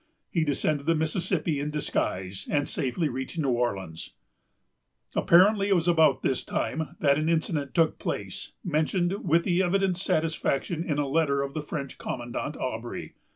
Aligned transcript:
He 0.31 0.43
descended 0.43 0.87
the 0.87 0.95
Mississippi 0.95 1.59
in 1.59 1.69
disguise, 1.69 2.47
and 2.49 2.67
safely 2.67 3.07
reached 3.07 3.37
New 3.37 3.49
Orleans. 3.51 4.15
Apparently, 5.15 5.67
it 5.69 5.75
was 5.75 5.87
about 5.87 6.23
this 6.23 6.43
time 6.43 6.95
that 7.01 7.19
an 7.19 7.29
incident 7.29 7.75
took 7.75 7.99
place, 7.99 8.53
mentioned, 8.63 9.23
with 9.23 9.45
evident 9.45 9.97
satisfaction, 9.97 10.83
in 10.83 10.97
a 10.97 11.07
letter 11.07 11.43
of 11.43 11.53
the 11.53 11.61
French 11.61 11.99
commandant, 11.99 12.57
Aubry. 12.57 13.13